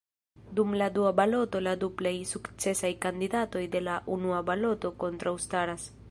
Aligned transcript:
Dum 0.59 0.71
la 0.81 0.85
dua 0.95 1.11
baloto 1.19 1.61
la 1.65 1.73
du 1.83 1.89
plej 1.99 2.13
sukcesaj 2.29 2.91
kandidatoj 3.05 3.63
de 3.75 3.81
la 3.89 3.99
unua 4.15 4.39
baloto 4.51 4.93
kontraŭstaras. 5.05 5.91